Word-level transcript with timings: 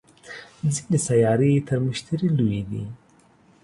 ځینې 0.73 0.97
سیارې 1.07 1.51
تر 1.67 1.77
مشتري 1.87 2.27
لویې 2.37 2.61
دي 2.69 2.83